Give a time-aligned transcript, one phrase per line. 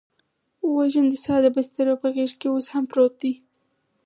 [0.75, 3.33] وږم د ساه دی دبسترپه غیږکې اوس هم پروت دي